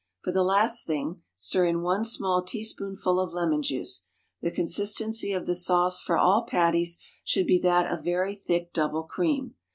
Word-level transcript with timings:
For 0.23 0.31
the 0.31 0.41
last 0.43 0.87
thing, 0.87 1.21
stir 1.35 1.65
in 1.65 1.83
one 1.83 2.05
small 2.05 2.41
teaspoonful 2.43 3.19
of 3.19 3.33
lemon 3.33 3.61
juice. 3.61 4.07
The 4.41 4.49
consistency 4.49 5.31
of 5.31 5.45
the 5.45 5.53
sauce 5.53 6.01
for 6.01 6.17
all 6.17 6.41
patties 6.41 6.97
should 7.23 7.45
be 7.45 7.59
that 7.59 7.85
of 7.85 8.03
very 8.03 8.33
thick 8.33 8.73
double 8.73 9.03
cream. 9.03 9.53